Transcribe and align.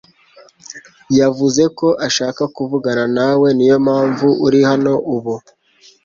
yavuze 1.19 1.63
ko 1.77 1.87
ashaka 2.07 2.43
kuvugana 2.55 3.05
nawe. 3.17 3.47
Niyompamvu 3.57 4.27
uri 4.45 4.59
hano 4.69 4.93
ubu? 5.15 5.35